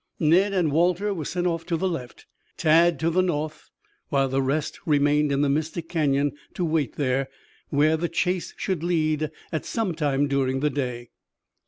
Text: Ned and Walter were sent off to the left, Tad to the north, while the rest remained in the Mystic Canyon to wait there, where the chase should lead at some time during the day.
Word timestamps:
Ned 0.17 0.51
and 0.51 0.71
Walter 0.71 1.13
were 1.13 1.25
sent 1.25 1.45
off 1.45 1.63
to 1.67 1.77
the 1.77 1.87
left, 1.87 2.25
Tad 2.57 2.99
to 3.01 3.11
the 3.11 3.21
north, 3.21 3.69
while 4.09 4.27
the 4.27 4.41
rest 4.41 4.79
remained 4.83 5.31
in 5.31 5.41
the 5.41 5.47
Mystic 5.49 5.89
Canyon 5.89 6.31
to 6.55 6.65
wait 6.65 6.95
there, 6.95 7.29
where 7.69 7.95
the 7.97 8.09
chase 8.09 8.55
should 8.57 8.81
lead 8.83 9.29
at 9.51 9.63
some 9.63 9.93
time 9.93 10.27
during 10.27 10.59
the 10.61 10.71
day. 10.71 11.11